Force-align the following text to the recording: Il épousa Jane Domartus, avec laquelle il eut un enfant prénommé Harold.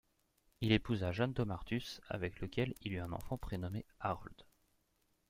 Il 0.61 0.71
épousa 0.71 1.11
Jane 1.11 1.31
Domartus, 1.33 2.01
avec 2.09 2.39
laquelle 2.41 2.73
il 2.81 2.93
eut 2.93 2.99
un 3.01 3.11
enfant 3.11 3.37
prénommé 3.37 3.85
Harold. 3.99 4.43